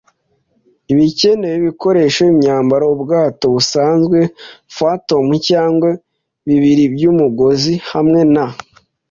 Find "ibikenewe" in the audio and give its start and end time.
0.93-1.55